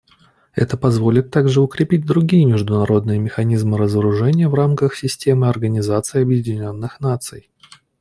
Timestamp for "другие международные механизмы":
2.07-3.77